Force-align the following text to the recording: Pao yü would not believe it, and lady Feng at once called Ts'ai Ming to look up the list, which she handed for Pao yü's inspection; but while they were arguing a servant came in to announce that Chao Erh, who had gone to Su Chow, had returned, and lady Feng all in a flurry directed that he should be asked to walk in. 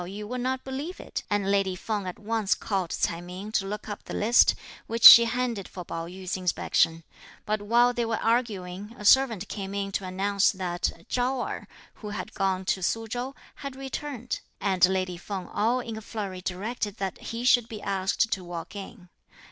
Pao 0.01 0.07
yü 0.07 0.27
would 0.27 0.41
not 0.41 0.63
believe 0.63 0.99
it, 0.99 1.21
and 1.29 1.51
lady 1.51 1.75
Feng 1.75 2.07
at 2.07 2.17
once 2.17 2.55
called 2.55 2.89
Ts'ai 2.91 3.21
Ming 3.21 3.51
to 3.51 3.67
look 3.67 3.87
up 3.87 4.05
the 4.05 4.15
list, 4.15 4.55
which 4.87 5.03
she 5.03 5.25
handed 5.25 5.67
for 5.67 5.85
Pao 5.85 6.07
yü's 6.07 6.35
inspection; 6.35 7.03
but 7.45 7.61
while 7.61 7.93
they 7.93 8.03
were 8.03 8.17
arguing 8.17 8.95
a 8.97 9.05
servant 9.05 9.47
came 9.47 9.75
in 9.75 9.91
to 9.91 10.03
announce 10.03 10.51
that 10.53 11.05
Chao 11.07 11.43
Erh, 11.47 11.67
who 12.01 12.09
had 12.09 12.33
gone 12.33 12.65
to 12.65 12.81
Su 12.81 13.07
Chow, 13.07 13.35
had 13.57 13.75
returned, 13.75 14.39
and 14.59 14.83
lady 14.89 15.17
Feng 15.17 15.47
all 15.47 15.79
in 15.81 15.95
a 15.95 16.01
flurry 16.01 16.41
directed 16.41 16.97
that 16.97 17.19
he 17.19 17.43
should 17.45 17.69
be 17.69 17.79
asked 17.79 18.31
to 18.31 18.43
walk 18.43 18.75
in. 18.75 19.07